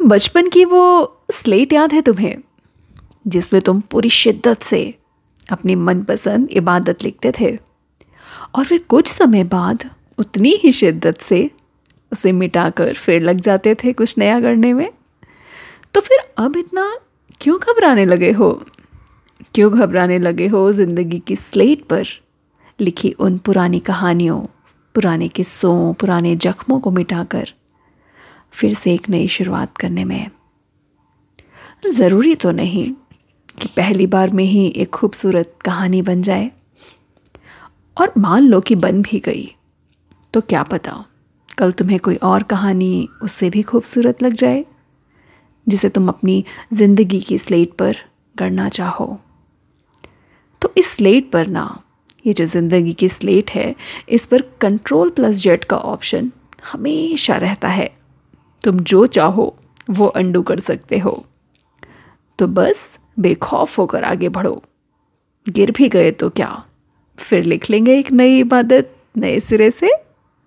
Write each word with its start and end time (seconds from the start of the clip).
बचपन 0.00 0.48
की 0.48 0.64
वो 0.64 1.16
स्लेट 1.30 1.72
याद 1.72 1.92
है 1.92 2.02
तुम्हें, 2.02 2.36
जिसमें 3.26 3.62
तुम 3.62 3.80
पूरी 3.80 4.10
शिद्दत 4.10 4.62
से 4.62 4.94
अपनी 5.50 5.74
मनपसंद 5.74 6.50
इबादत 6.50 7.02
लिखते 7.02 7.32
थे? 7.40 7.58
और 8.54 8.64
फिर 8.64 8.78
कुछ 8.78 9.08
समय 9.08 9.44
बाद 9.44 9.90
उतनी 10.18 10.50
ही 10.50 10.70
शिद्दत 10.70 11.20
से 11.20 11.50
उसे 12.12 12.32
मिटाकर 12.32 12.94
फिर 12.94 13.22
लग 13.22 13.40
जाते 13.40 13.74
थे 13.74 13.92
कुछ 13.92 14.18
नया 14.18 14.40
करने 14.40 14.72
में। 14.72 14.90
तो 15.94 16.00
फिर 16.00 16.18
अब 16.38 16.56
इतना 16.56 16.98
क्यों 17.40 17.58
घबराने 17.58 18.04
लगे 18.04 18.30
हो? 18.30 18.62
क्यों 19.54 19.72
घबराने 19.72 20.18
लगे 20.18 20.46
हो 20.46 20.72
ज़िंदगी 20.72 21.18
की 21.18 21.36
स्लेट 21.36 21.84
पर 21.84 22.04
लिखी 22.80 23.10
उन 23.10 23.38
पुरानी 23.38 23.80
कहानियों, 23.80 24.40
पुराने 24.94 25.28
किस्सों, 25.28 25.92
पुराने 25.94 26.36
जख्मों 26.36 26.80
को 26.80 26.90
मिटाकर? 26.90 27.52
फिर 28.54 28.74
से 28.74 28.94
एक 28.94 29.08
नई 29.08 29.28
शुरुआत 29.28 29.76
करने 29.76 30.04
में। 30.04 30.30
ज़रूरी 31.84 32.34
तो 32.34 32.50
नहीं 32.52 32.92
कि 33.58 33.68
पहली 33.76 34.06
बार 34.06 34.30
में 34.30 34.44
ही 34.44 34.66
एक 34.68 34.90
खूबसूरत 34.90 35.54
कहानी 35.64 36.02
बन 36.02 36.22
जाए। 36.22 36.50
और 37.96 38.12
मान 38.18 38.42
लो 38.42 38.60
कि 38.60 38.74
बन 38.76 39.02
भी 39.02 39.18
गई 39.20 39.48
तो 40.34 40.40
क्या 40.40 40.62
पता 40.64 41.04
कल 41.58 41.72
तुम्हें 41.72 41.98
कोई 42.00 42.16
और 42.16 42.42
कहानी 42.42 43.08
उससे 43.22 43.48
भी 43.50 43.62
खूबसूरत 43.62 44.22
लग 44.22 44.32
जाए, 44.32 44.64
जिसे 45.66 45.88
तुम 45.88 46.08
अपनी 46.08 46.44
ज़िंदगी 46.72 47.20
की 47.20 47.38
स्लेट 47.38 47.72
पर 47.72 47.96
गढ़ना 48.36 48.68
चाहो। 48.68 49.18
तो 50.62 50.72
इस 50.76 50.90
स्लेट 50.90 51.30
पर 51.30 51.46
ना, 51.46 51.82
ये 52.26 52.32
जो 52.32 52.46
ज़िंदगी 52.46 52.92
की 52.92 53.08
स्लेट 53.08 53.50
है, 53.50 53.74
इस 54.08 54.26
पर 54.26 54.42
कंट्रोल 54.60 55.10
प्लस 55.10 55.36
जेट 55.36 55.64
का 55.64 55.76
ऑप्शन 55.76 56.30
हमेशा 56.72 57.36
रहता 57.36 57.68
है। 57.68 57.90
तुम 58.64 58.80
जो 58.80 59.06
चाहो, 59.06 59.56
वो 59.90 60.06
अंडू 60.06 60.42
कर 60.42 60.60
सकते 60.60 60.98
हो। 60.98 61.26
तो 62.38 62.46
बस 62.46 62.98
बेखौफ 63.18 63.78
होकर 63.78 64.04
आगे 64.04 64.28
बढ़ो। 64.28 64.62
गिर 65.48 65.70
भी 65.70 65.88
गए 65.88 66.10
तो 66.10 66.30
क्या? 66.30 66.64
फिर 67.18 67.44
लिख 67.44 67.70
लेंगे 67.70 67.98
एक 67.98 68.12
नई 68.12 68.38
इबादत, 68.38 68.96
नए 69.16 69.40
सिरे 69.40 69.70
से। 69.70 69.90